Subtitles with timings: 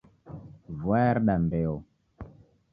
[0.79, 1.75] Vua yareda mbeo.